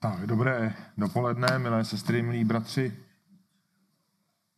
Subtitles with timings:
[0.00, 2.96] Tak, dobré dopoledne, milé sestry, milí bratři.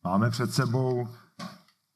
[0.04, 1.08] Máme před sebou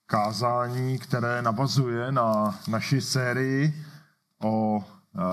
[0.07, 3.85] kázání, které navazuje na naši sérii
[4.43, 4.85] o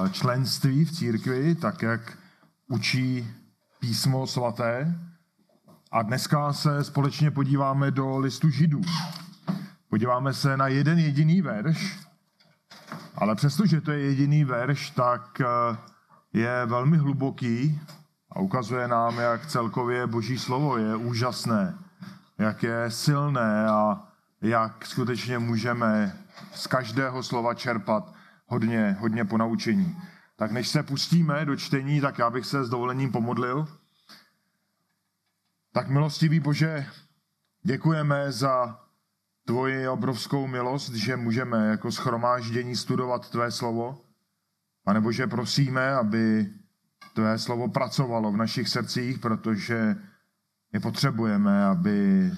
[0.06, 2.18] e, členství v církvi, tak jak
[2.68, 3.28] učí
[3.80, 4.96] písmo svaté.
[5.92, 8.82] A dneska se společně podíváme do listu židů.
[9.90, 12.00] Podíváme se na jeden jediný verš,
[13.16, 15.46] ale přestože to je jediný verš, tak e,
[16.34, 17.82] je velmi hluboký
[18.32, 21.78] a ukazuje nám, jak celkově Boží slovo je úžasné,
[22.38, 24.08] jak je silné a
[24.42, 26.18] jak skutečně můžeme
[26.54, 28.14] z každého slova čerpat
[28.46, 30.02] hodně, hodně ponaučení.
[30.36, 33.68] Tak než se pustíme do čtení, tak já bych se s dovolením pomodlil.
[35.74, 36.86] Tak milostivý Bože,
[37.64, 38.80] děkujeme za
[39.46, 44.02] tvoji obrovskou milost, že můžeme jako schromáždění studovat tvé slovo.
[44.84, 46.50] Pane Bože, prosíme, aby
[47.14, 49.96] tvé slovo pracovalo v našich srdcích, protože
[50.74, 52.32] my potřebujeme, aby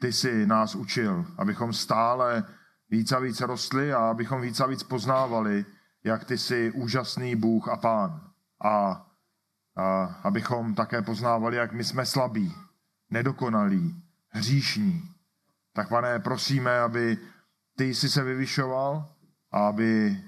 [0.00, 2.44] ty si nás učil, abychom stále
[2.90, 5.64] víc a víc rostli a abychom víc a víc poznávali,
[6.04, 8.20] jak ty jsi úžasný Bůh a Pán.
[8.64, 9.06] A,
[9.76, 12.54] a abychom také poznávali, jak my jsme slabí,
[13.10, 15.10] nedokonalí, hříšní.
[15.72, 17.18] Tak pane, prosíme, aby
[17.76, 19.08] ty jsi se vyvyšoval
[19.52, 20.20] a aby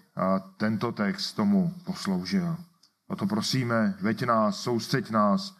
[0.56, 2.56] tento text tomu posloužil.
[3.12, 5.56] O to prosíme, veď nás, soustřeď nás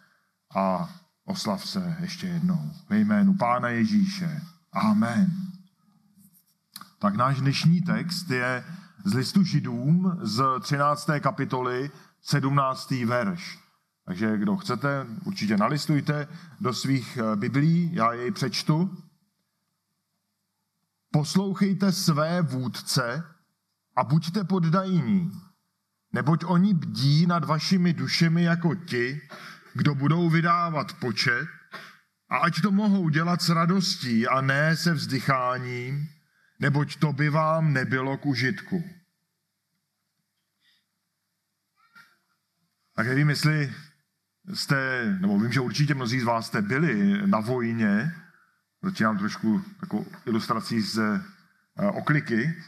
[0.55, 0.89] a
[1.25, 2.71] oslav se ještě jednou.
[2.89, 4.41] Ve jménu Pána Ježíše.
[4.71, 5.31] Amen.
[6.99, 8.65] Tak náš dnešní text je
[9.05, 11.09] z listu Židům z 13.
[11.19, 12.91] kapitoly 17.
[12.91, 13.59] verš.
[14.05, 16.27] Takže kdo chcete, určitě nalistujte
[16.61, 18.97] do svých eh, biblí, já jej přečtu.
[21.11, 23.23] Poslouchejte své vůdce
[23.95, 25.31] a buďte poddajní,
[26.13, 29.21] neboť oni bdí nad vašimi dušemi jako ti,
[29.73, 31.47] kdo budou vydávat počet,
[32.29, 36.09] a ať to mohou dělat s radostí a ne se vzdycháním,
[36.59, 38.83] neboť to by vám nebylo k užitku.
[42.95, 43.73] Tak nevím, jestli
[44.53, 48.15] jste, nebo vím, že určitě mnozí z vás jste byli na vojně,
[48.83, 52.63] začínám trošku takovou ilustrací z eh, okliky,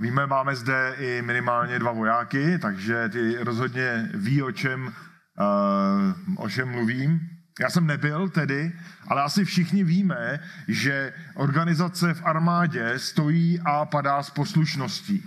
[0.00, 6.50] Víme, máme zde i minimálně dva vojáky, takže ty rozhodně ví, o čem, uh, o
[6.50, 7.20] čem mluvím.
[7.60, 8.72] Já jsem nebyl tedy,
[9.08, 15.24] ale asi všichni víme, že organizace v armádě stojí a padá s poslušností.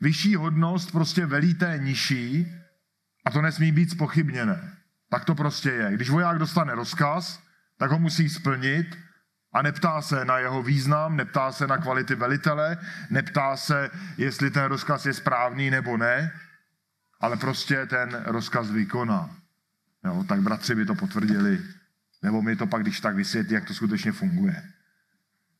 [0.00, 2.46] Vyšší hodnost prostě velí té nižší
[3.26, 4.72] a to nesmí být spochybněné.
[5.10, 5.92] Tak to prostě je.
[5.92, 7.42] Když voják dostane rozkaz,
[7.78, 8.98] tak ho musí splnit
[9.52, 12.78] a neptá se na jeho význam, neptá se na kvality velitele,
[13.10, 16.32] neptá se, jestli ten rozkaz je správný nebo ne,
[17.20, 19.30] ale prostě ten rozkaz vykoná.
[20.04, 21.60] Jo, tak bratři by to potvrdili,
[22.22, 24.62] nebo mi to pak když tak vysvětlí, jak to skutečně funguje.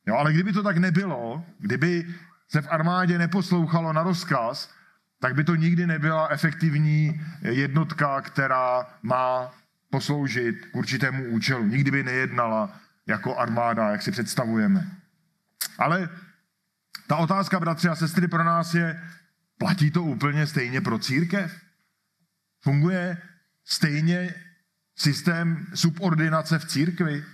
[0.06, 2.06] Jo, ale kdyby to tak nebylo, kdyby
[2.48, 4.70] se v armádě neposlouchalo na rozkaz,
[5.20, 9.50] tak by to nikdy nebyla efektivní jednotka, která má
[9.90, 11.64] posloužit k určitému účelu.
[11.64, 14.90] Nikdy by nejednala jako armáda, jak si představujeme.
[15.78, 16.08] Ale
[17.06, 19.02] ta otázka, bratři a sestry, pro nás je,
[19.58, 21.60] platí to úplně stejně pro církev?
[22.60, 23.22] Funguje
[23.64, 24.34] stejně
[24.96, 27.24] systém subordinace v církvi?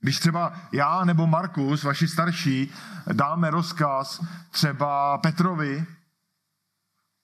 [0.00, 2.72] Když třeba já nebo Markus, vaši starší,
[3.12, 5.86] dáme rozkaz třeba Petrovi,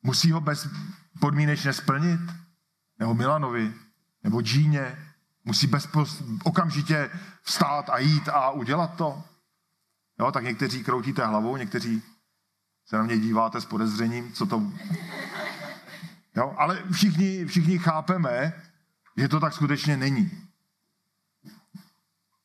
[0.02, 2.20] musí ho bezpodmínečně splnit?
[2.98, 3.72] Nebo Milanovi?
[4.24, 5.09] Nebo Džíně?
[5.50, 7.10] Musí bezpos, okamžitě
[7.42, 9.22] vstát a jít a udělat to.
[10.18, 12.02] Jo, tak někteří kroutíte hlavou, někteří
[12.86, 14.62] se na mě díváte s podezřením, co to...
[16.36, 18.62] Jo, ale všichni, všichni chápeme,
[19.16, 20.48] že to tak skutečně není.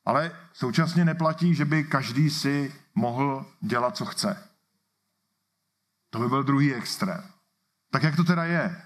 [0.06, 4.50] Ale současně neplatí, že by každý si mohl dělat, co chce.
[6.10, 7.24] To by byl druhý extrém.
[7.92, 8.82] Tak jak to teda je?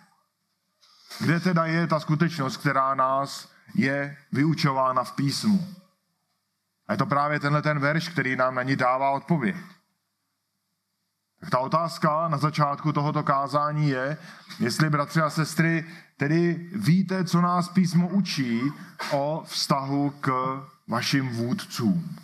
[1.19, 5.67] Kde teda je ta skutečnost, která nás je vyučována v písmu.
[6.87, 9.55] A je to právě tenhle ten verš, který nám na ní dává odpověď.
[11.39, 14.17] Tak ta otázka na začátku tohoto kázání je,
[14.59, 15.85] jestli bratři a sestry
[16.17, 18.61] tedy víte, co nás písmo učí
[19.11, 20.31] o vztahu k
[20.87, 22.15] vašim vůdcům.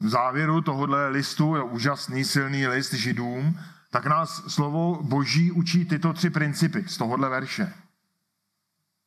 [0.00, 3.60] V závěru tohohle listu je úžasný, silný list židům,
[3.90, 7.74] tak nás slovo boží učí tyto tři principy z tohohle verše.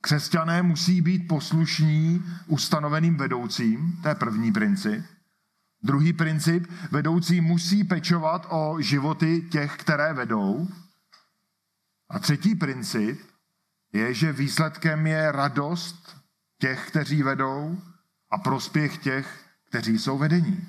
[0.02, 5.06] Křesťané musí být poslušní ustanoveným vedoucím, to je první princip.
[5.84, 10.68] Druhý princip, vedoucí musí pečovat o životy těch, které vedou.
[12.10, 13.22] A třetí princip
[13.94, 16.18] je, že výsledkem je radost
[16.58, 17.82] těch, kteří vedou
[18.32, 20.68] a prospěch těch, kteří jsou vedení.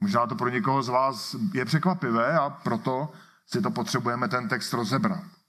[0.00, 3.12] Možná to pro někoho z vás je překvapivé a proto
[3.46, 5.39] si to potřebujeme ten text rozebrat.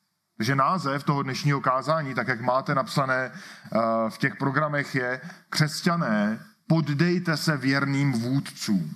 [0.42, 3.80] Takže název toho dnešního kázání, tak jak máte napsané eh,
[4.10, 8.96] v těch programech, je Křesťané, poddejte se věrným vůdcům.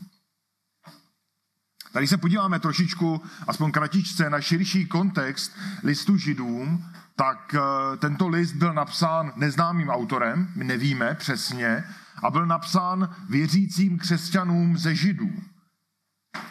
[1.91, 8.53] Tady se podíváme trošičku, aspoň kratičce, na širší kontext listu židům, tak eh, tento list
[8.53, 11.83] byl napsán neznámým autorem, my nevíme přesně,
[12.23, 15.31] a byl napsán věřícím křesťanům ze židů.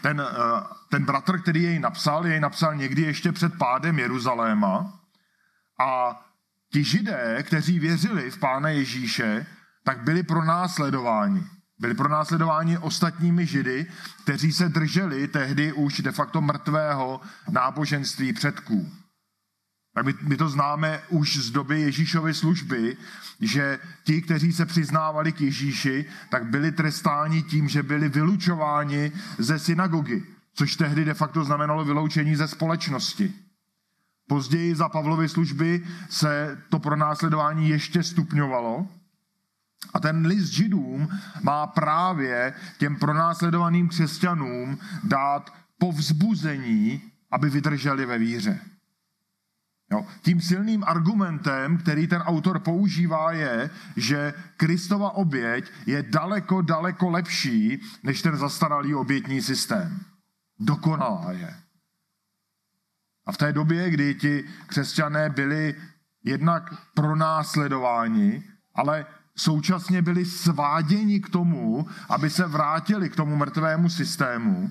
[0.02, 5.00] Ten, eh, ten bratr, který jej napsal, jej napsal někdy ještě před pádem Jeruzaléma
[5.80, 6.20] a
[6.72, 9.46] ti židé, kteří věřili v Pána Ježíše,
[9.84, 11.44] tak byli pronásledováni.
[11.78, 13.86] Byli pronásledováni ostatními židy,
[14.22, 17.20] kteří se drželi tehdy už de facto mrtvého
[17.50, 18.92] náboženství předků.
[19.94, 22.96] Tak my, my to známe už z doby Ježíšovy služby,
[23.40, 29.58] že ti, kteří se přiznávali k Ježíši, tak byli trestáni tím, že byli vylučováni ze
[29.58, 30.22] synagogy,
[30.54, 33.32] což tehdy de facto znamenalo vyloučení ze společnosti.
[34.28, 38.88] Později za Pavlovy služby se to pronásledování ještě stupňovalo
[39.94, 41.08] a ten list židům
[41.42, 48.60] má právě těm pronásledovaným křesťanům dát povzbuzení, aby vydrželi ve víře.
[49.92, 50.06] Jo.
[50.22, 57.80] Tím silným argumentem, který ten autor používá, je, že Kristova oběť je daleko, daleko lepší
[58.02, 60.00] než ten zastaralý obětní systém.
[60.60, 61.54] Dokonalá je.
[63.26, 65.74] A v té době, kdy ti křesťané byli
[66.24, 68.42] jednak pronásledováni,
[68.74, 69.06] ale
[69.36, 74.70] současně byli sváděni k tomu, aby se vrátili k tomu mrtvému systému,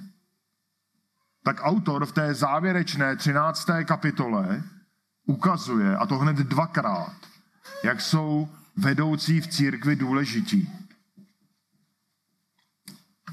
[1.44, 3.68] tak autor v té závěrečné 13.
[3.86, 4.64] kapitole
[5.26, 7.16] ukazuje, a to hned dvakrát,
[7.84, 10.70] jak jsou vedoucí v církvi důležití.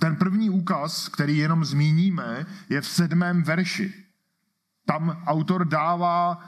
[0.01, 3.95] Ten první úkaz, který jenom zmíníme, je v sedmém verši.
[4.87, 6.45] Tam autor dává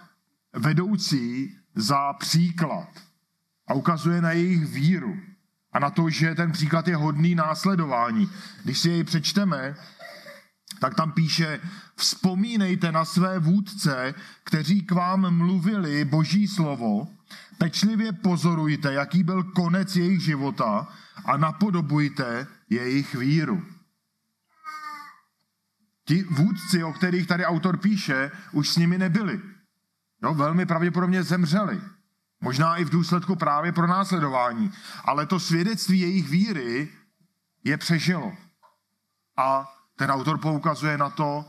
[0.53, 2.89] vedoucí za příklad
[3.67, 5.17] a ukazuje na jejich víru
[5.73, 8.31] a na to, že ten příklad je hodný následování.
[8.65, 9.75] Když si jej přečteme,
[10.79, 11.61] tak tam píše,
[11.97, 14.15] vzpomínejte na své vůdce,
[14.45, 17.09] kteří k vám mluvili boží slovo,
[17.59, 20.89] pečlivě pozorujte, jaký byl konec jejich života
[21.25, 23.63] a napodobujte jejich víru.
[26.05, 29.41] Ti vůdci, o kterých tady autor píše, už s nimi nebyli.
[30.23, 31.81] Jo, velmi pravděpodobně zemřeli.
[32.41, 34.73] Možná i v důsledku právě pro následování.
[35.05, 36.89] Ale to svědectví jejich víry
[37.65, 38.33] je přežilo.
[39.37, 39.69] A
[40.03, 41.45] ten autor poukazuje na to,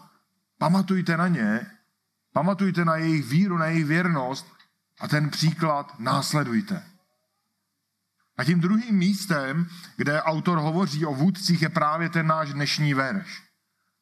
[0.57, 1.67] pamatujte na ně,
[2.33, 4.47] pamatujte na jejich víru, na jejich věrnost
[4.99, 6.83] a ten příklad následujte.
[8.37, 9.67] A tím druhým místem,
[9.97, 13.43] kde autor hovoří o vůdcích, je právě ten náš dnešní verš.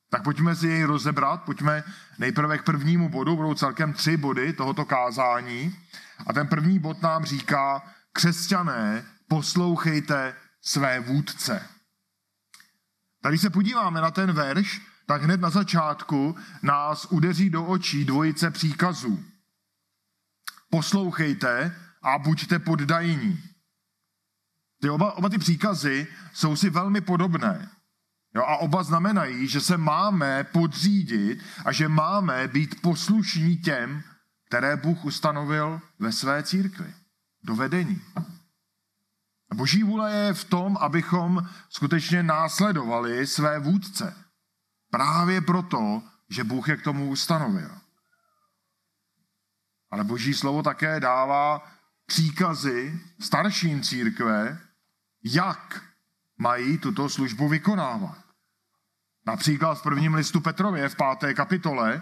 [0.09, 1.83] Tak pojďme si jej rozebrat, pojďme
[2.17, 5.75] nejprve k prvnímu bodu, budou celkem tři body tohoto kázání.
[6.27, 7.83] A ten první bod nám říká,
[8.13, 11.69] křesťané, poslouchejte své vůdce.
[13.21, 18.51] Tady se podíváme na ten verš, tak hned na začátku nás udeří do očí dvojice
[18.51, 19.23] příkazů.
[20.69, 23.43] Poslouchejte a buďte poddajní.
[24.81, 27.69] Ty oba, oba ty příkazy jsou si velmi podobné.
[28.35, 34.03] Jo, a oba znamenají, že se máme podřídit a že máme být poslušní těm,
[34.47, 36.93] které Bůh ustanovil ve své církvi.
[37.43, 38.01] Do vedení.
[39.55, 44.15] Boží vůle je v tom, abychom skutečně následovali své vůdce.
[44.89, 47.71] Právě proto, že Bůh je k tomu ustanovil.
[49.91, 51.71] Ale Boží slovo také dává
[52.05, 54.59] příkazy starším církve,
[55.23, 55.83] jak
[56.37, 58.17] mají tuto službu vykonávat.
[59.25, 62.01] Například v prvním listu Petrově v páté kapitole,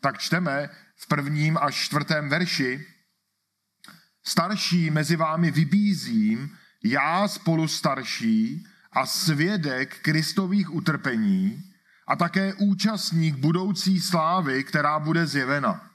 [0.00, 2.86] tak čteme v prvním až čtvrtém verši,
[4.24, 11.62] starší mezi vámi vybízím, já spolu starší a svědek Kristových utrpení
[12.06, 15.90] a také účastník budoucí slávy, která bude zjevena.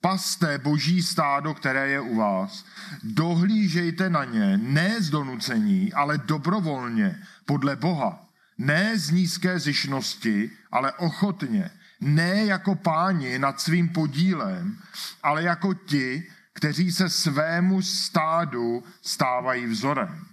[0.00, 2.64] Paste boží stádo, které je u vás.
[3.02, 8.26] Dohlížejte na ně, ne z donucení, ale dobrovolně, podle Boha.
[8.58, 11.70] Ne z nízké zišnosti, ale ochotně.
[12.00, 14.78] Ne jako páni nad svým podílem,
[15.22, 16.24] ale jako ti,
[16.56, 20.26] kteří se svému stádu stávají vzorem.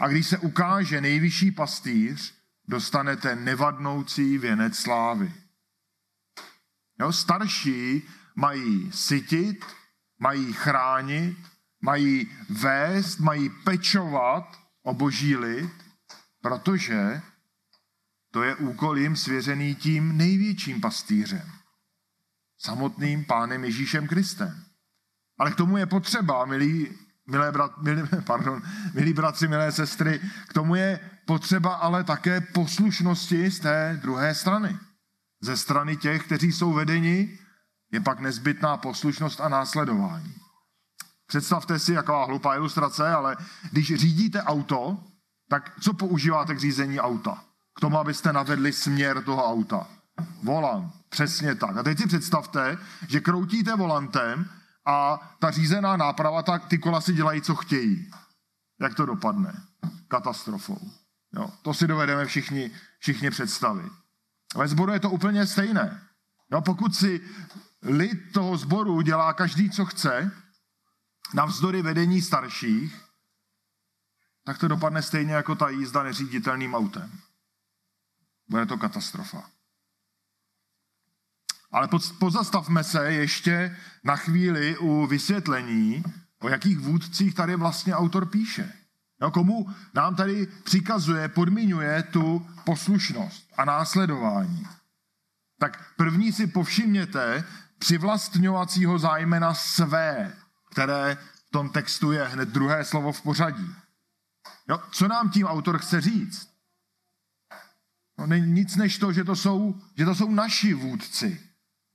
[0.00, 2.34] A když se ukáže nejvyšší pastýř,
[2.68, 5.32] dostanete nevadnoucí věnec slávy.
[7.00, 8.02] Jo, starší
[8.34, 9.64] mají sytit,
[10.18, 11.38] mají chránit,
[11.80, 15.70] mají vést, mají pečovat o boží lid,
[16.40, 17.22] protože
[18.30, 21.52] to je úkol jim svěřený tím největším pastýřem,
[22.58, 24.63] samotným pánem Ježíšem Kristem.
[25.38, 26.88] Ale k tomu je potřeba, milí,
[27.26, 28.62] milé brat, milí, pardon,
[28.94, 34.78] milí bratři, milé sestry, k tomu je potřeba ale také poslušnosti z té druhé strany.
[35.40, 37.38] Ze strany těch, kteří jsou vedeni,
[37.92, 40.34] je pak nezbytná poslušnost a následování.
[41.26, 43.36] Představte si, jaká hloupá ilustrace, ale
[43.72, 44.98] když řídíte auto,
[45.48, 47.44] tak co používáte k řízení auta?
[47.76, 49.86] K tomu, abyste navedli směr toho auta.
[50.42, 51.76] Volant, přesně tak.
[51.76, 54.48] A teď si představte, že kroutíte volantem
[54.86, 58.10] a ta řízená náprava, tak ty kola si dělají, co chtějí.
[58.80, 59.62] Jak to dopadne?
[60.08, 60.90] Katastrofou.
[61.36, 63.92] Jo, to si dovedeme všichni, všichni představit.
[64.56, 66.08] Ve sboru je to úplně stejné.
[66.52, 67.20] Jo, pokud si
[67.82, 70.32] lid toho sboru dělá každý, co chce,
[71.34, 73.04] navzdory vedení starších,
[74.44, 77.20] tak to dopadne stejně jako ta jízda neříditelným autem.
[78.48, 79.50] Bude to katastrofa.
[81.74, 81.88] Ale
[82.18, 86.04] pozastavme se ještě na chvíli u vysvětlení,
[86.40, 88.72] o jakých vůdcích tady vlastně autor píše.
[89.22, 94.66] Jo, komu nám tady přikazuje, podmiňuje tu poslušnost a následování.
[95.58, 97.44] Tak první si povšimněte
[97.78, 100.32] přivlastňovacího zájmena své,
[100.70, 103.74] které v tom textu je hned druhé slovo v pořadí.
[104.68, 106.48] Jo, co nám tím autor chce říct?
[108.18, 111.53] No, nic než to, že to, jsou, že to jsou naši vůdci,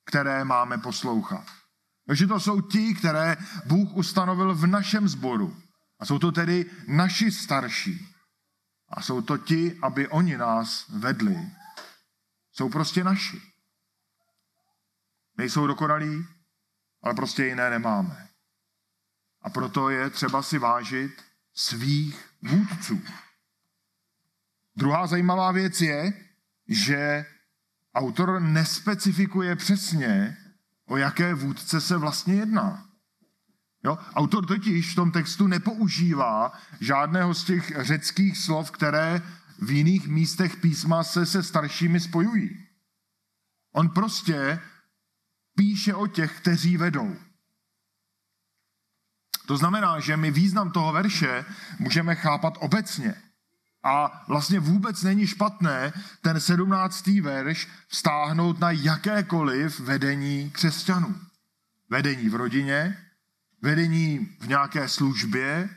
[0.10, 1.46] které máme poslouchat.
[2.14, 5.58] Že to jsou ti, které Bůh ustanovil v našem sboru.
[6.00, 8.16] A jsou to tedy naši starší.
[8.90, 11.38] A jsou to ti, aby oni nás vedli.
[12.52, 13.42] Jsou prostě naši.
[15.38, 16.28] Nejsou dokonalí,
[17.04, 18.28] ale prostě jiné nemáme.
[19.42, 21.24] A proto je třeba si vážit
[21.54, 23.02] svých vůdců.
[24.76, 26.14] Druhá zajímavá věc je,
[26.68, 27.26] že
[27.96, 30.38] autor nespecifikuje přesně,
[30.88, 32.86] o jaké vůdce se vlastně jedná.
[33.84, 33.98] Jo?
[34.14, 39.22] Autor totiž v tom textu nepoužívá žádného z těch řeckých slov, které
[39.60, 42.66] v jiných místech písma se se staršími spojují.
[43.74, 44.60] On prostě
[45.56, 47.16] píše o těch, kteří vedou.
[49.46, 51.46] To znamená, že my význam toho verše
[51.80, 53.29] můžeme chápat obecně.
[53.84, 61.16] A vlastně vůbec není špatné ten sedmnáctý verš vztáhnout na jakékoliv vedení křesťanů.
[61.90, 62.98] Vedení v rodině,
[63.62, 65.70] vedení v nějaké službě,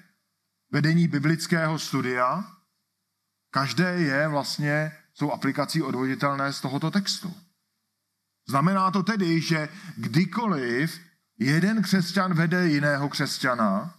[0.71, 2.45] vedení biblického studia.
[3.51, 7.35] Každé je vlastně, jsou aplikací odvoditelné z tohoto textu.
[8.49, 11.01] Znamená to tedy, že kdykoliv
[11.39, 13.95] jeden křesťan vede jiného křesťana,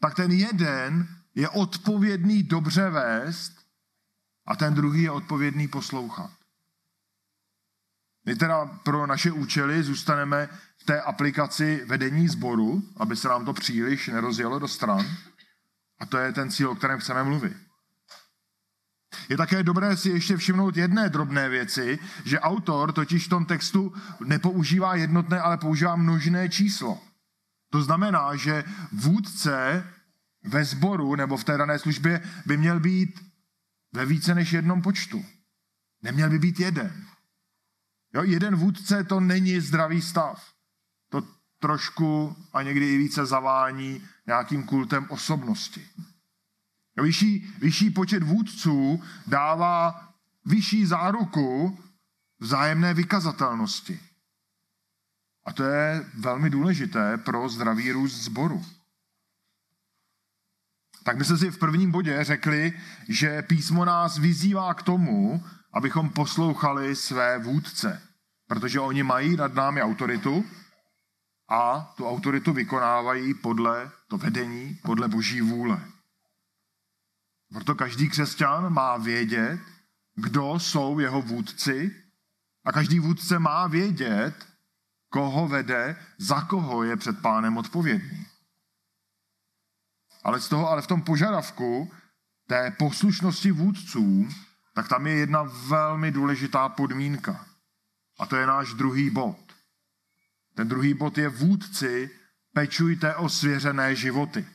[0.00, 3.52] tak ten jeden je odpovědný dobře vést
[4.46, 6.30] a ten druhý je odpovědný poslouchat.
[8.26, 10.48] My teda pro naše účely zůstaneme
[10.78, 15.06] v té aplikaci vedení sboru, aby se nám to příliš nerozjelo do stran.
[16.00, 17.56] A to je ten cíl, o kterém chceme mluvit.
[19.28, 23.94] Je také dobré si ještě všimnout jedné drobné věci, že autor totiž v tom textu
[24.24, 27.00] nepoužívá jednotné, ale používá množné číslo.
[27.70, 29.86] To znamená, že vůdce
[30.44, 33.20] ve sboru nebo v té dané službě by měl být
[33.92, 35.24] ve více než jednom počtu.
[36.02, 37.06] Neměl by být jeden.
[38.14, 40.52] Jo, jeden vůdce to není zdravý stav.
[41.08, 41.22] To
[41.58, 45.88] trošku a někdy i více zavání nějakým kultem osobnosti.
[47.02, 50.08] Vyšší, vyšší počet vůdců dává
[50.44, 51.78] vyšší záruku
[52.40, 54.00] vzájemné vykazatelnosti.
[55.44, 58.64] A to je velmi důležité pro zdravý růst sboru.
[61.02, 62.72] Tak my jsme si v prvním bodě řekli,
[63.08, 68.02] že písmo nás vyzývá k tomu, abychom poslouchali své vůdce,
[68.48, 70.44] protože oni mají nad námi autoritu
[71.48, 75.80] a tu autoritu vykonávají podle to vedení, podle boží vůle.
[77.52, 79.60] Proto každý křesťan má vědět,
[80.14, 81.96] kdo jsou jeho vůdci
[82.64, 84.34] a každý vůdce má vědět,
[85.08, 88.26] koho vede, za koho je před pánem odpovědný.
[90.22, 91.92] Ale z toho, ale v tom požadavku
[92.48, 94.34] té poslušnosti vůdcům,
[94.74, 97.46] tak tam je jedna velmi důležitá podmínka.
[98.18, 99.38] A to je náš druhý bod.
[100.54, 102.10] Ten druhý bod je vůdci,
[102.54, 104.46] pečujte o svěřené životy.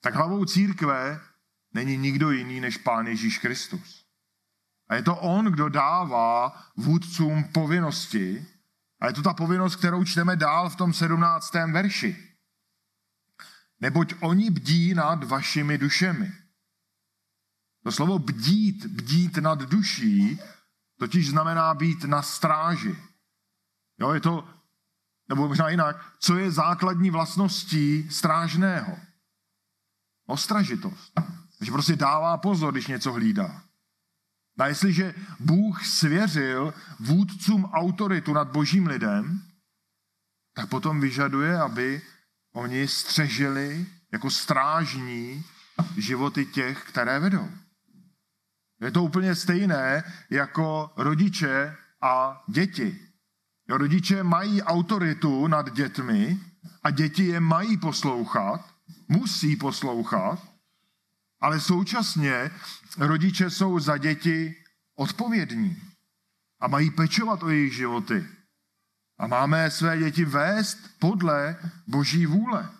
[0.00, 1.20] Tak hlavou církve
[1.74, 4.04] není nikdo jiný než Pán Ježíš Kristus.
[4.88, 8.46] A je to on, kdo dává vůdcům povinnosti
[9.00, 11.54] A je to ta povinnost, kterou čteme dál v tom 17.
[11.54, 12.29] verši.
[13.80, 16.32] Neboť oni bdí nad vašimi dušemi.
[17.84, 20.40] To slovo bdít, bdít nad duší,
[20.98, 22.96] totiž znamená být na stráži.
[24.00, 24.48] Jo, je to,
[25.28, 28.98] nebo možná jinak, co je základní vlastností strážného?
[30.26, 31.12] Ostražitost.
[31.58, 33.62] Takže prostě dává pozor, když něco hlídá.
[34.58, 39.42] A jestliže Bůh svěřil vůdcům autoritu nad božím lidem,
[40.54, 42.02] tak potom vyžaduje, aby
[42.52, 45.44] oni střežili jako strážní
[45.96, 47.48] životy těch, které vedou.
[48.80, 53.06] Je to úplně stejné jako rodiče a děti.
[53.68, 56.40] Jo, rodiče mají autoritu nad dětmi
[56.82, 58.74] a děti je mají poslouchat,
[59.08, 60.48] musí poslouchat,
[61.40, 62.50] ale současně
[62.98, 64.54] rodiče jsou za děti
[64.96, 65.82] odpovědní
[66.60, 68.26] a mají pečovat o jejich životy.
[69.20, 72.70] A máme své děti vést podle boží vůle.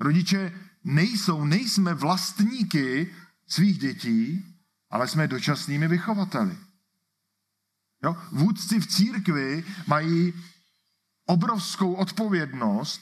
[0.00, 0.52] Rodiče
[0.84, 3.14] nejsou, nejsme vlastníky
[3.46, 4.44] svých dětí,
[4.90, 6.56] ale jsme dočasnými vychovateli.
[8.04, 8.16] Jo?
[8.32, 10.34] Vůdci v církvi mají
[11.26, 13.00] obrovskou odpovědnost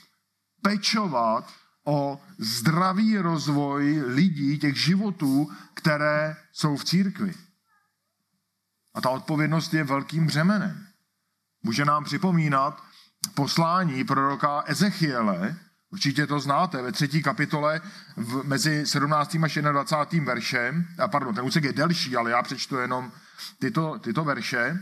[0.62, 1.52] pečovat
[1.84, 7.34] o zdravý rozvoj lidí, těch životů, které jsou v církvi.
[8.94, 10.88] A ta odpovědnost je velkým břemenem.
[11.68, 12.82] Může nám připomínat
[13.34, 15.56] poslání proroka Ezechiele,
[15.90, 17.80] určitě to znáte, ve třetí kapitole
[18.16, 19.34] v, mezi 17.
[19.34, 20.26] a 21.
[20.26, 23.12] veršem, a pardon, ten úsek je delší, ale já přečtu jenom
[23.58, 24.78] tyto, tyto verše,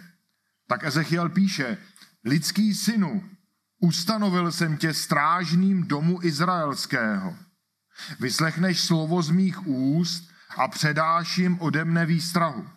[0.69, 1.79] tak Ezechiel píše,
[2.25, 3.31] lidský synu,
[3.81, 7.37] ustanovil jsem tě strážným domu izraelského.
[8.21, 12.69] Vyslechneš slovo z mých úst a předáš jim ode mne výstrahu.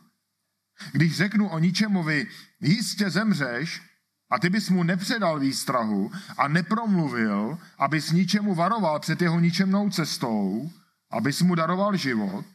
[0.91, 2.27] Když řeknu o ničemovi,
[2.59, 3.88] jistě zemřeš,
[4.29, 10.71] a ty bys mu nepředal výstrahu a nepromluvil, abys ničemu varoval před jeho ničemnou cestou,
[11.11, 12.45] abys mu daroval život,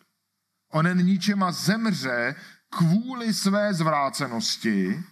[0.73, 2.35] onen ničema zemře
[2.69, 5.03] kvůli své zvrácenosti,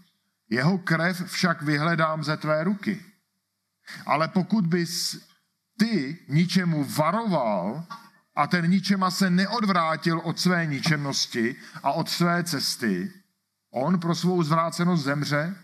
[0.51, 3.05] jeho krev však vyhledám ze tvé ruky.
[4.07, 5.23] Ale pokud bys
[5.79, 7.87] ty ničemu varoval
[8.37, 13.13] a ten ničema se neodvrátil od své ničemnosti a od své cesty,
[13.71, 15.55] on pro svou zvrácenost zemře,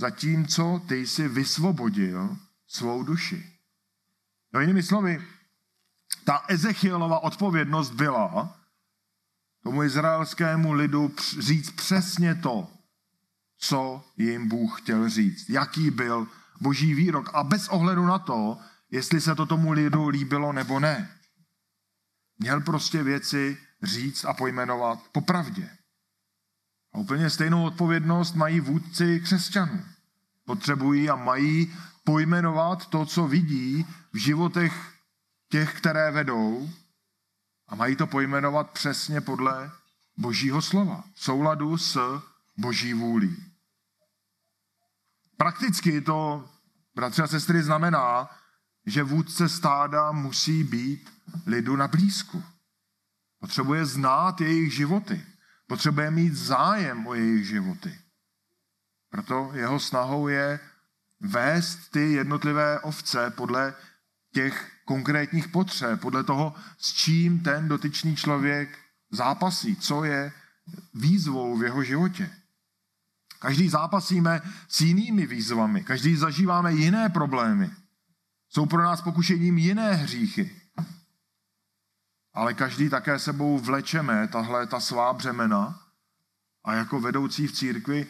[0.00, 2.36] zatímco ty jsi vysvobodil
[2.66, 3.52] svou duši.
[4.52, 5.26] No jinými slovy,
[6.24, 8.60] ta Ezechielova odpovědnost byla
[9.62, 12.68] tomu izraelskému lidu říct přesně to,
[13.58, 15.50] co jim Bůh chtěl říct.
[15.50, 16.28] Jaký byl
[16.60, 17.30] boží výrok.
[17.34, 18.58] A bez ohledu na to,
[18.90, 21.16] jestli se to tomu lidu líbilo nebo ne.
[22.38, 25.79] Měl prostě věci říct a pojmenovat popravdě.
[26.92, 29.84] A úplně stejnou odpovědnost mají vůdci křesťanů.
[30.44, 31.74] Potřebují a mají
[32.04, 34.94] pojmenovat to, co vidí v životech
[35.48, 36.70] těch, které vedou
[37.68, 39.70] a mají to pojmenovat přesně podle
[40.16, 42.22] božího slova, v souladu s
[42.56, 43.36] boží vůlí.
[45.36, 46.48] Prakticky to,
[46.94, 48.30] bratři a sestry, znamená,
[48.86, 51.10] že vůdce stáda musí být
[51.46, 52.42] lidu na blízku.
[53.38, 55.26] Potřebuje znát jejich životy.
[55.70, 57.98] Potřebuje mít zájem o jejich životy.
[59.10, 60.60] Proto jeho snahou je
[61.20, 63.74] vést ty jednotlivé ovce podle
[64.32, 68.78] těch konkrétních potřeb, podle toho, s čím ten dotyčný člověk
[69.10, 70.32] zápasí, co je
[70.94, 72.30] výzvou v jeho životě.
[73.38, 77.70] Každý zápasíme s jinými výzvami, každý zažíváme jiné problémy.
[78.48, 80.59] Jsou pro nás pokušením jiné hříchy.
[82.32, 85.80] Ale každý také sebou vlečeme tahle ta svá břemena
[86.64, 88.06] a jako vedoucí v církvi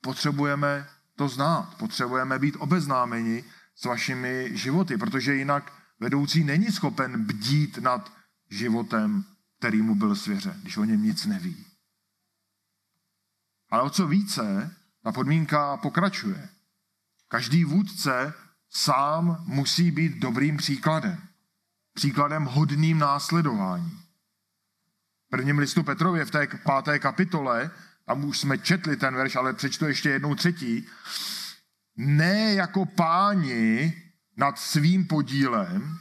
[0.00, 7.78] potřebujeme to znát, potřebujeme být obeznámeni s vašimi životy, protože jinak vedoucí není schopen bdít
[7.78, 8.12] nad
[8.50, 9.24] životem,
[9.58, 11.66] který mu byl svěřen, když o něm nic neví.
[13.70, 16.48] Ale o co více, ta podmínka pokračuje.
[17.28, 18.34] Každý vůdce
[18.70, 21.27] sám musí být dobrým příkladem.
[21.98, 23.90] Příkladem hodným následování.
[25.26, 27.70] V prvním listu Petrově v té páté kapitole,
[28.06, 30.86] tam už jsme četli ten verš, ale přečtu ještě jednou třetí,
[31.96, 34.02] ne jako páni
[34.36, 35.98] nad svým podílem,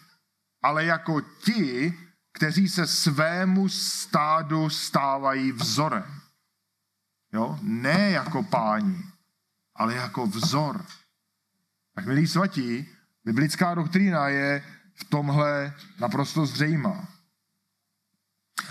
[0.61, 1.93] ale jako ti,
[2.33, 6.21] kteří se svému stádu stávají vzorem.
[7.33, 7.59] Jo?
[7.61, 9.03] Ne jako páni,
[9.75, 10.85] ale jako vzor.
[11.95, 12.89] Tak milí svatí,
[13.25, 17.07] biblická doktrína je v tomhle naprosto zřejmá.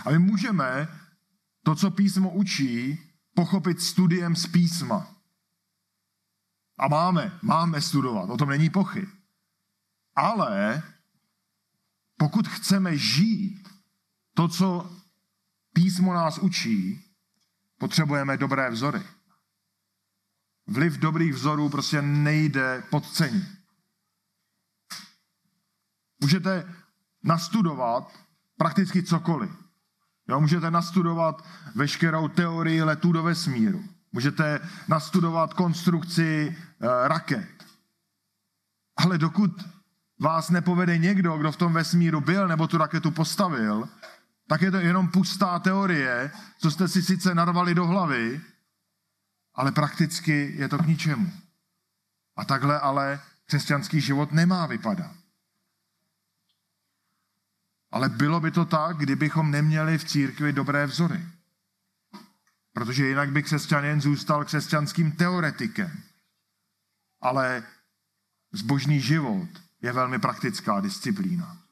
[0.04, 0.88] A my můžeme
[1.62, 2.98] to, co písmo učí,
[3.34, 5.16] pochopit studiem z písma.
[6.78, 9.08] A máme, máme studovat, o tom není pochyb.
[10.14, 10.82] Ale
[12.16, 13.68] pokud chceme žít
[14.34, 14.96] to, co
[15.72, 17.04] písmo nás učí,
[17.78, 19.02] potřebujeme dobré vzory.
[20.66, 23.55] Vliv dobrých vzorů prostě nejde podcenit.
[26.26, 26.74] Můžete
[27.22, 28.12] nastudovat
[28.56, 29.50] prakticky cokoliv.
[30.28, 33.84] Jo, můžete nastudovat veškerou teorii letů do vesmíru.
[34.12, 37.64] Můžete nastudovat konstrukci e, raket.
[38.96, 39.50] Ale dokud
[40.20, 43.88] vás nepovede někdo, kdo v tom vesmíru byl nebo tu raketu postavil,
[44.48, 48.40] tak je to jenom pustá teorie, co jste si sice narvali do hlavy,
[49.54, 51.32] ale prakticky je to k ničemu.
[52.36, 55.25] A takhle ale křesťanský život nemá vypadat.
[57.96, 61.24] Ale bylo by to tak, kdybychom neměli v církvi dobré vzory.
[62.72, 66.02] Protože jinak by křesťan jen zůstal křesťanským teoretikem.
[67.20, 67.62] Ale
[68.52, 69.48] zbožný život
[69.82, 71.62] je velmi praktická disciplína.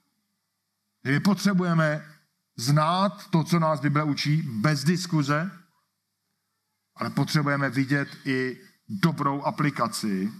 [1.05, 2.07] My potřebujeme
[2.57, 5.51] znát to, co nás Bible učí, bez diskuze,
[6.97, 10.33] ale potřebujeme vidět i dobrou aplikaci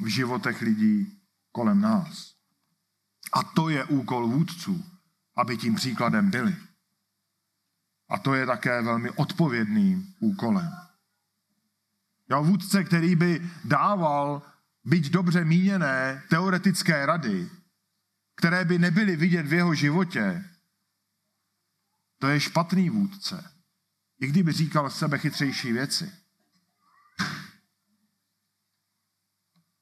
[0.00, 2.34] v životech lidí kolem nás.
[3.32, 4.93] A to je úkol vůdců,
[5.36, 6.56] aby tím příkladem byli.
[8.08, 10.70] A to je také velmi odpovědným úkolem.
[12.30, 14.42] Jo, vůdce, který by dával
[14.84, 17.50] byť dobře míněné teoretické rady,
[18.36, 20.44] které by nebyly vidět v jeho životě,
[22.18, 23.50] to je špatný vůdce.
[24.20, 26.12] I kdyby říkal sebe chytřejší věci.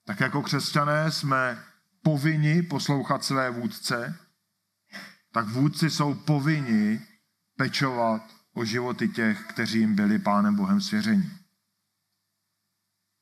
[0.05, 1.65] Tak jako křesťané jsme
[2.03, 4.19] povinni poslouchat své vůdce,
[5.33, 7.01] tak vůdci jsou povinni
[7.57, 8.23] pečovat
[8.55, 11.31] o životy těch, kteří jim byli Pánem Bohem svěřeni.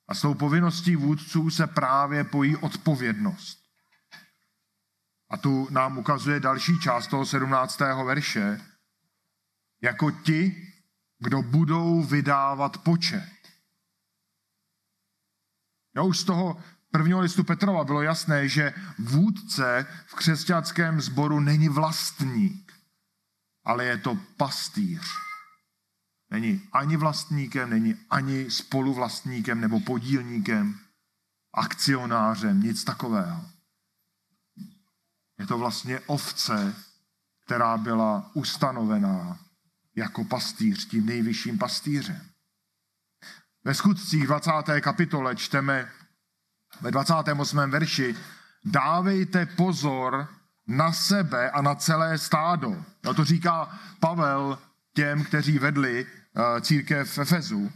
[0.08, 3.60] A s tou povinností vůdců se právě pojí odpovědnost.
[5.30, 7.80] A tu nám ukazuje další část toho 17.
[7.80, 8.60] verše,
[9.82, 10.66] jako ti,
[11.18, 13.30] kdo budou vydávat počet.
[15.96, 21.68] Já už z toho prvního listu Petrova bylo jasné, že vůdce v křesťanském sboru není
[21.68, 22.72] vlastník,
[23.64, 25.02] ale je to pastýř.
[26.30, 30.78] Není ani vlastníkem, není ani spoluvlastníkem nebo podílníkem,
[31.54, 33.44] akcionářem, nic takového.
[35.38, 36.74] Je to vlastně ovce,
[37.44, 39.38] která byla ustanovená
[39.96, 42.20] jako pastýř, tím nejvyšším pastýřem.
[43.64, 44.50] Ve skutcích 20.
[44.80, 45.92] kapitole čteme
[46.80, 47.58] ve 28.
[47.70, 48.14] verši
[48.64, 50.28] dávejte pozor
[50.66, 52.84] na sebe a na celé stádo.
[53.04, 54.58] No to říká Pavel
[54.94, 57.72] těm, kteří vedli uh, církev v Efezu.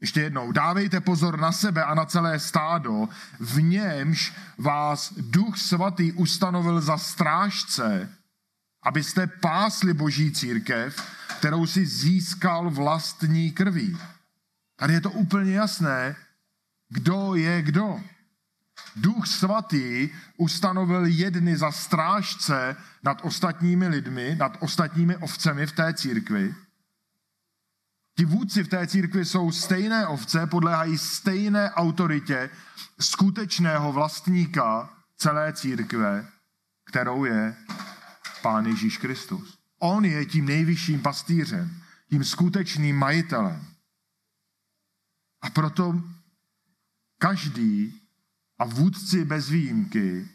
[0.00, 3.08] Ještě jednou, dávejte pozor na sebe a na celé stádo,
[3.40, 8.08] v němž vás Duch Svatý ustanovil za strážce,
[8.82, 11.02] abyste pásli boží církev,
[11.38, 13.98] kterou si získal vlastní krví.
[14.76, 16.16] Tady je to úplně jasné,
[16.88, 18.00] kdo je kdo.
[18.96, 26.54] Duch svatý ustanovil jedny za strážce nad ostatními lidmi, nad ostatními ovcemi v té církvi.
[28.16, 32.50] Ti vůdci v té církvi jsou stejné ovce, podléhají stejné autoritě
[33.00, 36.26] skutečného vlastníka celé církve,
[36.84, 37.56] kterou je
[38.42, 39.58] Pán Ježíš Kristus.
[39.78, 43.66] On je tím nejvyšším pastýřem, tím skutečným majitelem.
[45.42, 46.02] A proto
[47.18, 48.02] každý
[48.58, 50.28] a vůdci bez výjimky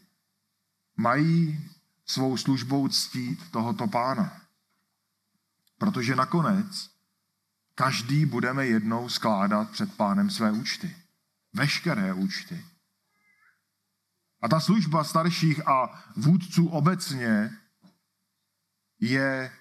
[0.97, 1.69] mají
[2.05, 4.41] svou službou ctít tohoto pána.
[5.77, 6.89] Protože nakonec
[7.75, 10.95] každý budeme jednou skládat před pánem své účty.
[11.53, 12.65] Veškeré účty.
[14.41, 17.57] A ta služba starších a vůdců obecně
[18.99, 19.51] je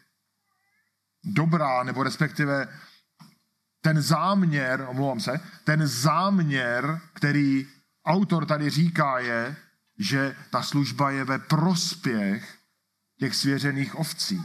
[1.24, 2.80] dobrá, nebo respektive
[3.80, 7.66] ten záměr, omlouvám se, ten záměr, který
[8.04, 9.56] autor tady říká, je,
[9.98, 12.58] že ta služba je ve prospěch
[13.18, 14.42] těch svěřených ovcí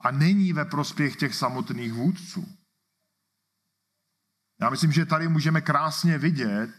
[0.00, 2.48] a není ve prospěch těch samotných vůdců.
[4.60, 6.70] Já myslím, že tady můžeme krásně vidět,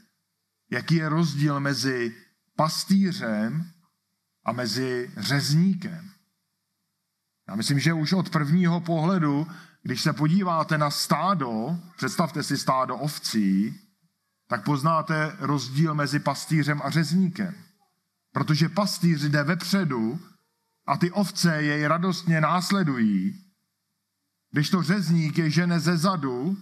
[0.71, 2.15] jaký je rozdíl mezi
[2.56, 3.71] pastýřem
[4.45, 6.12] a mezi řezníkem.
[7.49, 9.47] Já myslím, že už od prvního pohledu,
[9.83, 13.79] když se podíváte na stádo, představte si stádo ovcí,
[14.47, 17.55] tak poznáte rozdíl mezi pastýřem a řezníkem.
[18.33, 20.19] Protože pastýř jde vepředu
[20.87, 23.39] a ty ovce jej radostně následují,
[24.51, 26.57] když to řezník je žene ze zadu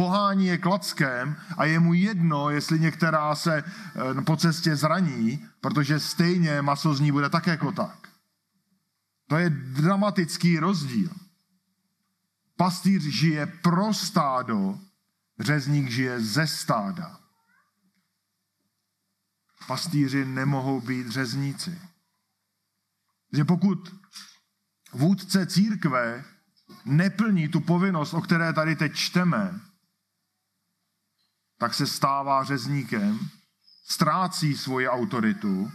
[0.00, 6.00] Pohání je klackem a je mu jedno, jestli některá se eh, po cestě zraní, protože
[6.00, 8.08] stejně maso z ní bude tak jako tak.
[9.28, 11.10] To je dramatický rozdíl.
[12.60, 14.80] Pastýř žije pro stádo,
[15.38, 17.20] řezník žije ze stáda.
[19.66, 21.80] Pastýři nemohou být řezníci.
[23.32, 23.94] Že pokud
[24.92, 26.24] vůdce církve
[26.84, 29.60] neplní tu povinnost, o které tady teď čteme,
[31.58, 33.18] tak se stává řezníkem,
[33.84, 35.72] ztrácí svoji autoritu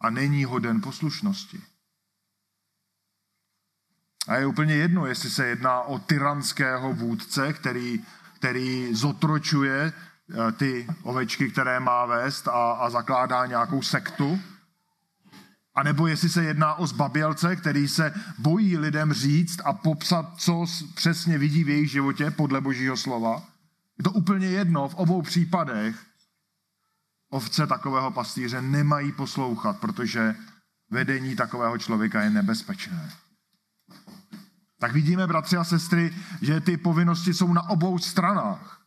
[0.00, 1.73] a není hoden poslušnosti.
[4.28, 8.04] A je úplně jedno, jestli se jedná o tyranského vůdce, který,
[8.38, 14.40] který zotročuje eh, ty ovečky, které má vést a, a zakládá nějakou sektu,
[15.74, 20.66] a nebo jestli se jedná o zbabělce, který se bojí lidem říct a popsat, co
[20.94, 23.42] přesně vidí v jejich životě podle božího slova.
[23.98, 25.96] Je to úplně jedno, v obou případech
[27.30, 30.34] ovce takového pastýře nemají poslouchat, protože
[30.90, 33.10] vedení takového člověka je nebezpečné.
[34.78, 38.80] Tak vidíme, bratři a sestry, že ty povinnosti jsou na obou stranách.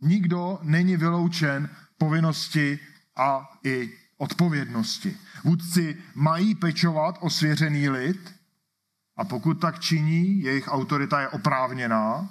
[0.00, 2.78] Nikdo není vyloučen povinnosti
[3.16, 5.16] a i odpovědnosti.
[5.44, 8.34] Vůdci mají pečovat o svěřený lid
[9.16, 12.30] a pokud tak činí, jejich autorita je oprávněná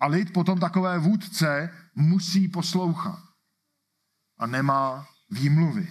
[0.00, 3.22] a lid potom takové vůdce musí poslouchat
[4.38, 5.88] a nemá výmluvy.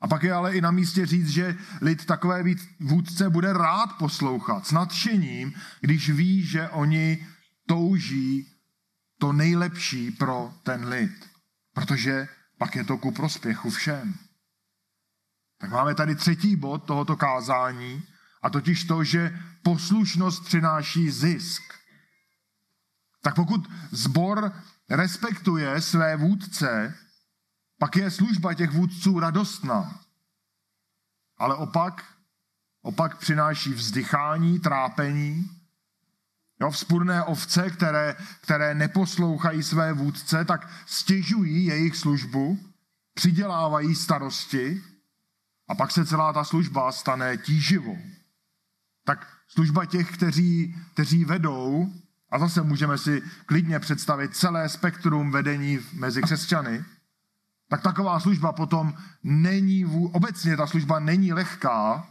[0.00, 2.44] A pak je ale i na místě říct, že lid takové
[2.80, 7.26] vůdce bude rád poslouchat s nadšením, když ví, že oni
[7.66, 8.46] touží
[9.18, 11.30] to nejlepší pro ten lid.
[11.74, 14.14] Protože pak je to ku prospěchu všem.
[15.60, 18.02] Tak máme tady třetí bod tohoto kázání,
[18.42, 21.62] a totiž to, že poslušnost přináší zisk.
[23.22, 24.52] Tak pokud zbor
[24.90, 26.94] respektuje své vůdce,
[27.78, 30.00] pak je služba těch vůdců radostná.
[31.36, 32.04] Ale opak,
[32.82, 35.50] opak přináší vzdychání, trápení.
[36.60, 42.58] Jo, vzpurné ovce, které, které neposlouchají své vůdce, tak stěžují jejich službu,
[43.14, 44.82] přidělávají starosti
[45.68, 47.98] a pak se celá ta služba stane tíživou.
[49.04, 51.92] Tak služba těch, kteří, kteří vedou,
[52.30, 56.84] a zase můžeme si klidně představit celé spektrum vedení mezi křesťany,
[57.68, 62.08] tak taková služba potom není, obecně ta služba není lehká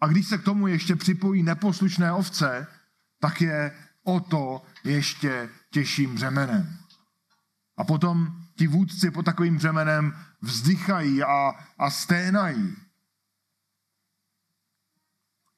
[0.00, 2.66] a když se k tomu ještě připojí neposlušné ovce,
[3.20, 6.78] tak je o to ještě těžším břemenem.
[7.76, 12.76] A potom ti vůdci pod takovým břemenem vzdychají a, a sténají.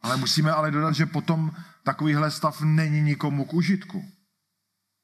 [0.00, 1.50] Ale musíme ale dodat, že potom
[1.82, 4.04] takovýhle stav není nikomu k užitku.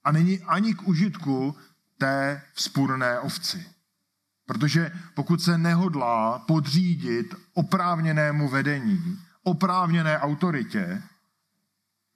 [0.04, 1.56] A není ani k užitku
[1.98, 3.71] té vzpůrné ovci.
[4.52, 11.02] Protože pokud se nehodlá podřídit oprávněnému vedení, oprávněné autoritě,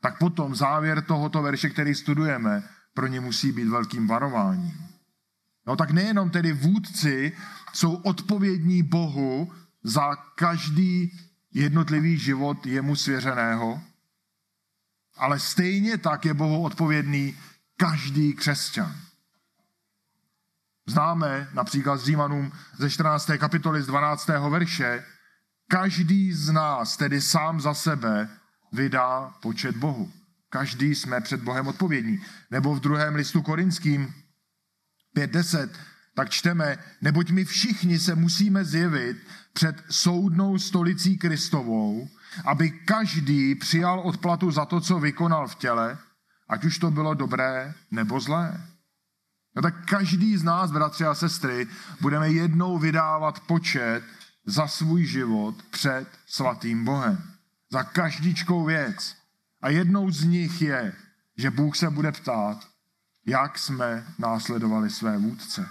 [0.01, 2.63] tak potom závěr tohoto verše, který studujeme,
[2.95, 4.87] pro ně musí být velkým varováním.
[5.67, 7.33] No tak nejenom tedy vůdci
[7.73, 11.19] jsou odpovědní Bohu za každý
[11.53, 13.81] jednotlivý život jemu svěřeného,
[15.17, 17.37] ale stejně tak je Bohu odpovědný
[17.77, 19.06] každý křesťan.
[20.89, 23.31] Známe například z Římanům ze 14.
[23.39, 24.29] kapitoly z 12.
[24.51, 25.05] verše,
[25.69, 28.29] každý z nás tedy sám za sebe
[28.73, 30.13] vydá počet Bohu.
[30.51, 32.21] Každý jsme před Bohem odpovědní.
[32.51, 34.15] Nebo v druhém listu korinským
[35.17, 35.69] 5.10,
[36.15, 39.17] tak čteme, neboť my všichni se musíme zjevit
[39.53, 42.09] před soudnou stolicí Kristovou,
[42.45, 45.99] aby každý přijal odplatu za to, co vykonal v těle,
[46.49, 48.76] ať už to bylo dobré nebo zlé.
[49.57, 51.67] No tak každý z nás, bratři a sestry,
[52.01, 54.03] budeme jednou vydávat počet
[54.47, 57.23] za svůj život před svatým Bohem.
[57.71, 59.17] Za každičkou věc.
[59.63, 60.93] A jednou z nich je,
[61.37, 62.69] že Bůh se bude ptát,
[63.27, 65.69] jak jsme následovali své vůdce.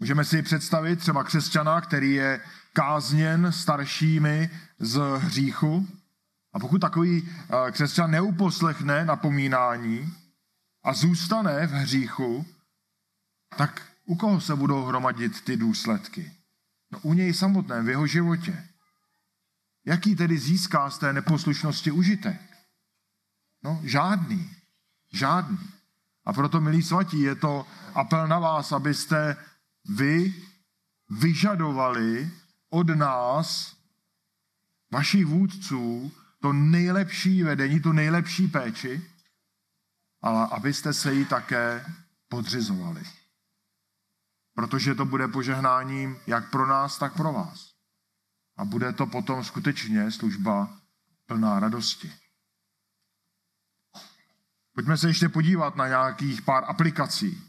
[0.00, 2.40] Můžeme si představit třeba křesťana, který je
[2.72, 5.88] kázněn staršími z hříchu.
[6.52, 10.14] A pokud takový eh, křesťan neuposlechne napomínání
[10.84, 12.46] a zůstane v hříchu,
[13.56, 16.32] tak u koho se budou hromadit ty důsledky?
[16.92, 18.68] No u něj samotném, v jeho životě.
[19.86, 22.40] Jaký tedy získá z té neposlušnosti užitek?
[23.64, 24.50] No, žádný.
[25.12, 25.58] Žádný.
[26.24, 29.36] A proto, milí svatí, je to apel na vás, abyste
[29.96, 30.34] vy
[31.10, 32.30] vyžadovali
[32.70, 33.76] od nás,
[34.92, 39.02] vašich vůdců, to nejlepší vedení, tu nejlepší péči,
[40.24, 41.86] ale abyste se jí také
[42.28, 43.02] podřizovali.
[44.54, 47.74] Protože to bude požehnáním jak pro nás, tak pro vás.
[48.56, 50.80] A bude to potom skutečně služba
[51.26, 52.12] plná radosti.
[54.74, 57.42] Pojďme se ještě podívat na nějakých pár aplikací.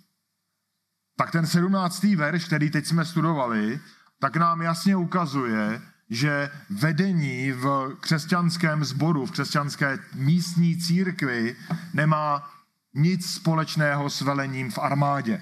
[1.17, 3.79] Tak ten sedmnáctý verš, který teď jsme studovali,
[4.19, 11.55] tak nám jasně ukazuje, že vedení v křesťanském sboru, v křesťanské místní církvi
[11.93, 12.54] nemá
[12.95, 15.41] nic společného s velením v armádě.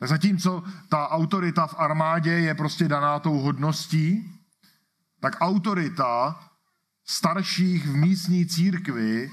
[0.00, 4.32] Zatímco ta autorita v armádě je prostě daná tou hodností,
[5.20, 6.40] tak autorita
[7.04, 9.30] starších v místní církvi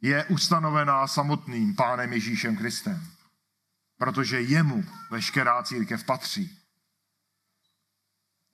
[0.00, 3.06] je ustanovená samotným pánem Ježíšem Kristem.
[3.98, 6.58] Protože jemu veškerá církev patří.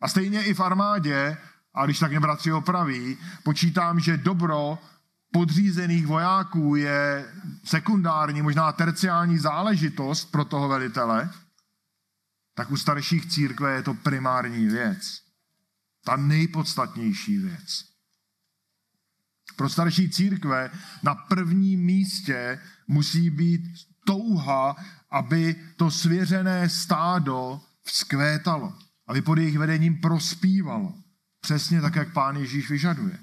[0.00, 1.36] A stejně i v armádě,
[1.74, 4.78] a když tak mě bratři opraví, počítám, že dobro
[5.32, 7.32] podřízených vojáků je
[7.64, 11.30] sekundární, možná terciální záležitost pro toho velitele,
[12.54, 15.22] tak u starších církve je to primární věc.
[16.04, 17.84] Ta nejpodstatnější věc.
[19.56, 20.70] Pro starší církve
[21.02, 23.62] na prvním místě musí být
[24.04, 24.76] touha,
[25.10, 30.94] aby to svěřené stádo vzkvétalo, aby pod jejich vedením prospívalo.
[31.40, 33.18] Přesně tak, jak pán Ježíš vyžaduje.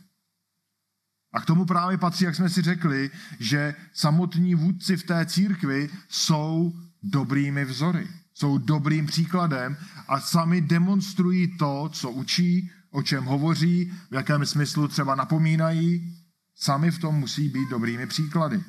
[1.36, 5.90] A k tomu právě patří, jak jsme si řekli, že samotní vůdci v té církvi
[6.10, 8.08] jsou dobrými vzory.
[8.34, 14.88] Jsou dobrým příkladem a sami demonstrují to, co učí, o čem hovoří, v jakém smyslu
[14.88, 16.16] třeba napomínají.
[16.56, 18.64] Sami v tom musí být dobrými příklady.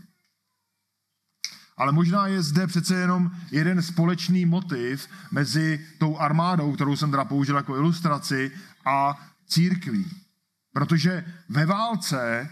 [1.77, 7.25] Ale možná je zde přece jenom jeden společný motiv mezi tou armádou, kterou jsem teda
[7.25, 8.51] použil jako ilustraci,
[8.85, 9.15] a
[9.47, 10.27] církví.
[10.73, 12.51] Protože ve válce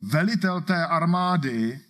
[0.00, 1.80] velitel té armády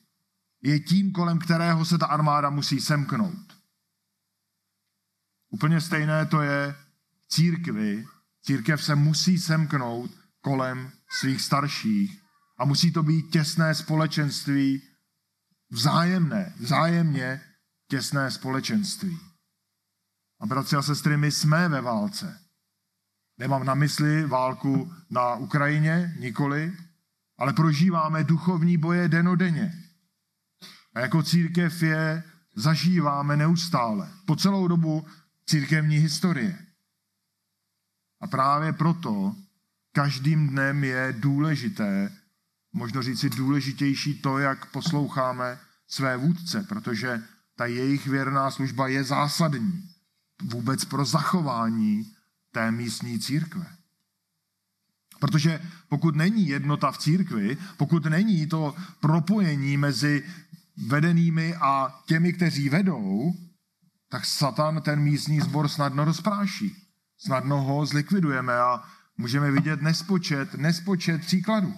[0.62, 3.58] je tím, kolem kterého se ta armáda musí semknout.
[5.50, 6.76] Úplně stejné to je
[7.28, 8.06] církvi.
[8.42, 12.22] Církev se musí semknout kolem svých starších
[12.58, 14.82] a musí to být těsné společenství,
[15.70, 17.40] vzájemné, vzájemně
[17.88, 19.18] těsné společenství.
[20.40, 22.40] A bratři a sestry, my jsme ve válce.
[23.38, 26.76] Nemám na mysli válku na Ukrajině, nikoli,
[27.38, 29.84] ale prožíváme duchovní boje denodenně.
[30.94, 32.22] A jako církev je
[32.54, 35.06] zažíváme neustále, po celou dobu
[35.46, 36.58] církevní historie.
[38.20, 39.36] A právě proto
[39.92, 42.12] každým dnem je důležité,
[42.72, 47.22] možno říci důležitější to, jak posloucháme své vůdce, protože
[47.56, 49.88] ta jejich věrná služba je zásadní
[50.42, 52.14] vůbec pro zachování
[52.52, 53.77] té místní církve.
[55.18, 60.22] Protože pokud není jednota v církvi, pokud není to propojení mezi
[60.86, 63.34] vedenými a těmi, kteří vedou,
[64.08, 66.76] tak Satan ten místní sbor snadno rozpráší.
[67.18, 68.82] Snadno ho zlikvidujeme a
[69.16, 71.74] můžeme vidět nespočet, nespočet příkladů.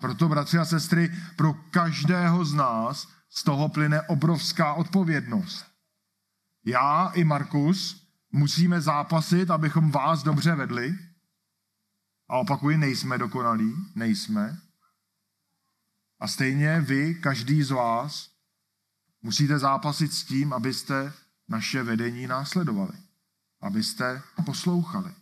[0.00, 5.66] Proto, bratři a sestry, pro každého z nás z toho plyne obrovská odpovědnost.
[6.64, 10.98] Já i Markus musíme zápasit, abychom vás dobře vedli.
[12.30, 14.58] A opakuji, nejsme dokonalí, nejsme.
[16.20, 18.30] A stejně vy, každý z vás,
[19.22, 21.12] musíte zápasit s tím, abyste
[21.48, 22.92] naše vedení následovali.
[23.60, 25.14] Abyste poslouchali.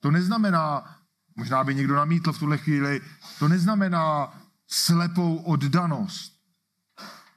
[0.00, 0.96] To neznamená,
[1.36, 3.00] možná by někdo namítl v tuhle chvíli,
[3.38, 4.34] to neznamená
[4.66, 6.32] slepou oddanost.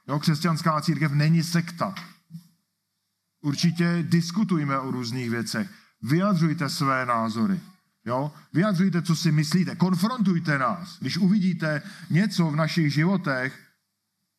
[0.07, 1.95] Jo, křesťanská církev není sekta.
[3.41, 5.71] Určitě diskutujme o různých věcech.
[6.01, 7.59] Vyjadřujte své názory.
[8.05, 8.33] Jo?
[8.53, 9.75] Vyjadřujte, co si myslíte.
[9.75, 10.99] Konfrontujte nás.
[10.99, 13.69] Když uvidíte něco v našich životech,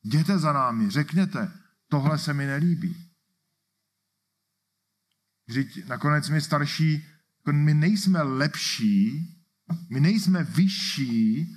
[0.04, 1.52] jděte za námi, řekněte,
[1.88, 3.10] tohle se mi nelíbí.
[5.46, 9.30] Vždyť nakonec my starší, jako my nejsme lepší,
[9.90, 11.56] my nejsme vyšší,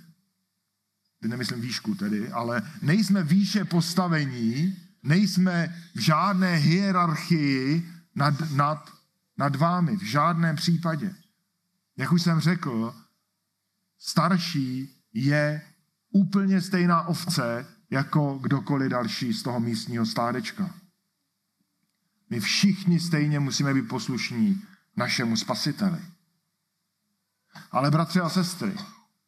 [1.22, 8.94] nemyslím výšku tedy, ale nejsme výše postavení, nejsme v žádné hierarchii nad, nad,
[9.38, 11.16] nad vámi, v žádném případě.
[11.98, 12.96] Jak už jsem řekl,
[13.98, 15.62] starší je
[16.12, 20.76] úplně stejná ovce jako kdokoliv další z toho místního stádečka.
[22.30, 24.62] My všichni stejně musíme být poslušní
[24.96, 26.00] našemu spasiteli.
[27.72, 28.76] Ale bratři a sestry,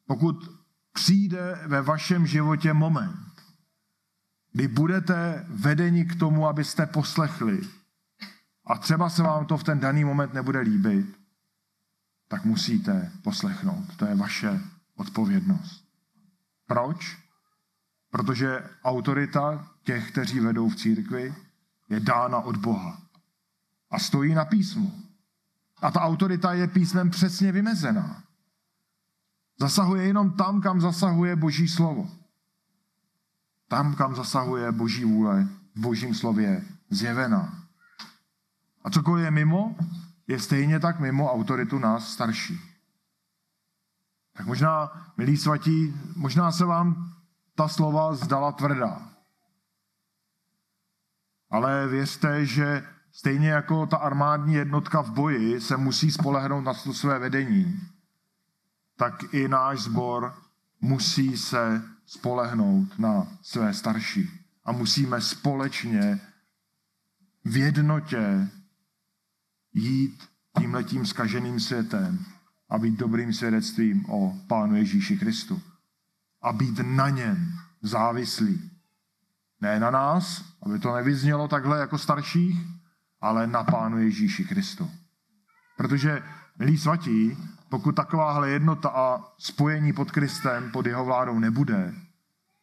[0.06, 0.60] pokud
[0.92, 3.42] přijde ve vašem životě moment,
[4.52, 7.60] kdy budete vedeni k tomu, abyste poslechli
[8.66, 11.19] a třeba se vám to v ten daný moment nebude líbit,
[12.30, 13.96] tak musíte poslechnout.
[13.96, 14.60] To je vaše
[14.96, 15.84] odpovědnost.
[16.66, 17.18] Proč?
[18.10, 21.34] Protože autorita těch, kteří vedou v církvi,
[21.88, 23.02] je dána od Boha.
[23.90, 24.92] A stojí na písmu.
[25.82, 28.22] A ta autorita je písmem přesně vymezená.
[29.60, 32.10] Zasahuje jenom tam, kam zasahuje Boží slovo.
[33.68, 37.64] Tam, kam zasahuje Boží vůle, v Božím slově zjevená.
[38.84, 39.76] A cokoliv je mimo,
[40.30, 42.60] je stejně tak mimo autoritu nás starší.
[44.32, 47.14] Tak možná, milí svatí, možná se vám
[47.54, 49.10] ta slova zdala tvrdá.
[51.50, 57.18] Ale věřte, že stejně jako ta armádní jednotka v boji se musí spolehnout na své
[57.18, 57.80] vedení,
[58.96, 60.34] tak i náš sbor
[60.80, 64.30] musí se spolehnout na své starší.
[64.64, 66.20] A musíme společně
[67.44, 68.50] v jednotě
[69.72, 72.18] jít tímhletím skaženým světem
[72.70, 75.62] a být dobrým svědectvím o Pánu Ježíši Kristu.
[76.42, 77.52] A být na něm
[77.82, 78.70] závislý.
[79.60, 82.58] Ne na nás, aby to nevyznělo takhle jako starších,
[83.20, 84.90] ale na Pánu Ježíši Kristu.
[85.76, 86.22] Protože,
[86.58, 91.94] milí svatí, pokud takováhle jednota a spojení pod Kristem, pod jeho vládou nebude,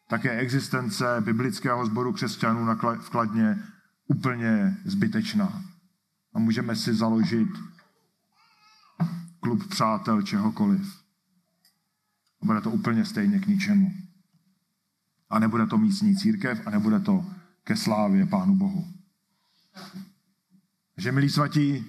[0.09, 2.65] tak je existence biblického sboru křesťanů
[2.99, 3.63] v Kladně
[4.07, 5.61] úplně zbytečná.
[6.37, 7.49] A můžeme si založit
[9.39, 11.03] klub přátel čehokoliv.
[12.41, 13.91] A bude to úplně stejně k ničemu.
[15.29, 17.25] A nebude to místní církev a nebude to
[17.63, 18.87] ke slávě Pánu Bohu.
[20.97, 21.85] Že, milí svatí,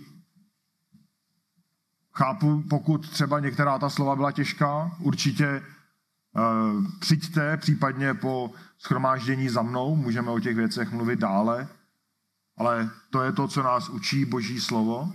[2.13, 5.63] chápu, pokud třeba některá ta slova byla těžká, určitě
[6.33, 11.69] uh, přijďte případně po schromáždění za mnou, můžeme o těch věcech mluvit dále,
[12.59, 15.13] ale to je to, co nás učí Boží slovo.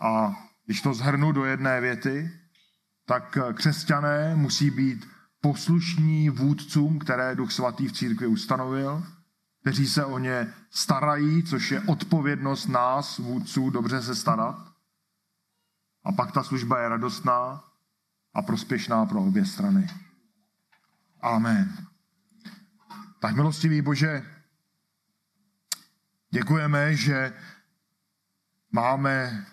[0.00, 2.30] A když to zhrnu do jedné věty,
[3.06, 5.08] tak křesťané musí být
[5.40, 9.06] poslušní vůdcům, které Duch Svatý v církvi ustanovil,
[9.60, 14.68] kteří se o ně starají, což je odpovědnost nás, vůdců, dobře se starat.
[16.04, 17.64] A pak ta služba je radostná
[18.34, 19.88] a prospěšná pro obě strany.
[21.20, 21.86] Amen.
[23.20, 24.37] Tak milostivý Bože,
[26.38, 27.32] děkujeme, že
[28.72, 29.46] máme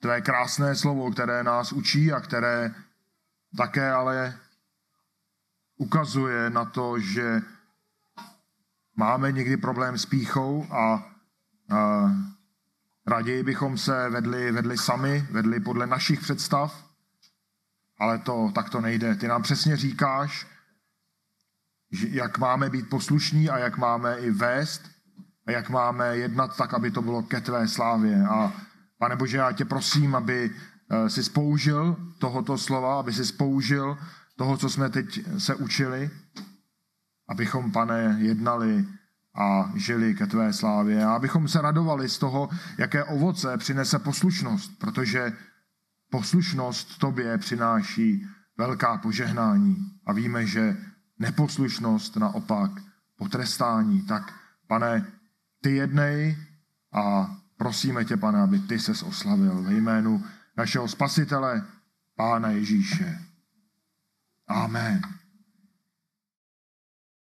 [0.00, 2.74] tvé krásné slovo, které nás učí a které
[3.56, 4.38] také ale
[5.76, 7.42] ukazuje na to, že
[8.96, 12.10] máme někdy problém s píchou a, a
[13.06, 16.90] raději bychom se vedli, vedli sami, vedli podle našich představ,
[17.98, 19.14] ale to tak to nejde.
[19.14, 20.46] Ty nám přesně říkáš,
[22.10, 24.99] jak máme být poslušní a jak máme i vést
[25.46, 28.26] a jak máme jednat tak, aby to bylo ke tvé slávě.
[28.26, 28.52] A
[28.98, 33.98] pane Bože, já tě prosím, aby eh, si spoužil tohoto slova, aby si spoužil
[34.36, 36.10] toho, co jsme teď se učili,
[37.28, 38.86] abychom, pane, jednali
[39.34, 44.78] a žili ke tvé slávě a abychom se radovali z toho, jaké ovoce přinese poslušnost,
[44.78, 45.32] protože
[46.10, 48.26] poslušnost tobě přináší
[48.58, 49.76] velká požehnání
[50.06, 50.76] a víme, že
[51.18, 52.70] neposlušnost naopak
[53.16, 54.02] potrestání.
[54.02, 54.34] Tak,
[54.66, 55.06] pane,
[55.60, 56.36] ty jednej
[56.92, 60.24] a prosíme tě, pane, aby ty ses oslavil ve jménu
[60.56, 61.66] našeho spasitele,
[62.16, 63.18] Pána Ježíše.
[64.46, 65.19] Amen.